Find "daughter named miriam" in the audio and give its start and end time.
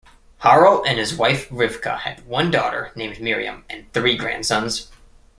2.49-3.65